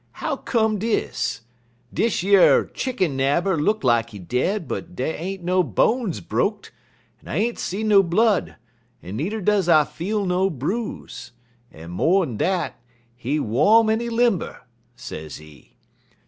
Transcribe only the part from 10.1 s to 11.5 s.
no bruise;